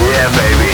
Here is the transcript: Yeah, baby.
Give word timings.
Yeah, 0.00 0.30
baby. 0.36 0.67